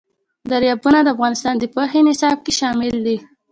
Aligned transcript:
دریابونه 0.51 0.99
د 1.03 1.07
افغانستان 1.15 1.55
د 1.59 1.63
پوهنې 1.73 2.01
نصاب 2.07 2.37
کې 2.45 2.51
شامل 2.59 2.95
دي. 3.05 3.17